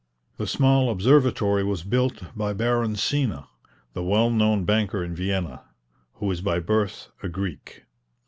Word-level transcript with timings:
The 0.37 0.47
small 0.47 0.89
observatory 0.89 1.63
was 1.63 1.83
built 1.83 2.35
by 2.35 2.53
Baron 2.53 2.95
Sina, 2.95 3.47
the 3.93 4.01
well 4.03 4.31
known 4.31 4.65
banker 4.65 5.03
in 5.03 5.13
Vienna, 5.15 5.61
who 6.13 6.31
is 6.31 6.41
by 6.41 6.57
birth 6.59 7.09
a 7.21 7.29
Greek. 7.29 7.83